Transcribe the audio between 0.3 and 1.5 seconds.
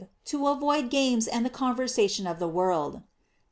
To avoid games and the